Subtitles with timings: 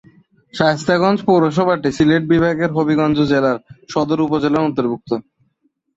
[0.53, 3.57] শায়েস্তাগঞ্জ পৌরসভাটি সিলেট বিভাগের হবিগঞ্জ জেলার
[3.93, 5.11] সদর উপজেলার অন্তর্ভুক্ত।